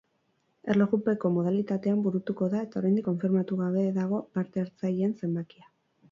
[0.73, 5.69] Erlojupeko modalitatean burutuko da eta oraindik konfirmatu gabe dago parte hartzaileen zenbakia.